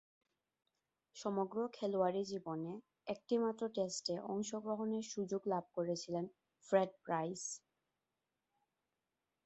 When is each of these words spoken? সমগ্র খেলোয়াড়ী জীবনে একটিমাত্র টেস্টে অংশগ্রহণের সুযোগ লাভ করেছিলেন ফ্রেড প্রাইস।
সমগ্র 1.15 1.57
খেলোয়াড়ী 1.73 2.21
জীবনে 2.23 2.73
একটিমাত্র 3.07 3.63
টেস্টে 3.75 4.15
অংশগ্রহণের 4.27 5.03
সুযোগ 5.13 5.41
লাভ 5.47 5.65
করেছিলেন 5.77 6.25
ফ্রেড 6.67 6.91
প্রাইস। 7.03 7.41